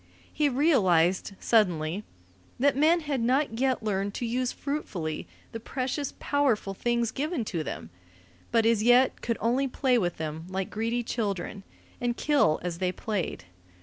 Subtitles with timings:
[0.33, 2.03] He realized, suddenly,
[2.59, 7.63] that men had not yet learned to use fruitfully the precious, powerful things given to
[7.63, 7.91] them,
[8.51, 11.61] but as yet could only play with them like greedy children
[12.01, 13.45] and kill as they played.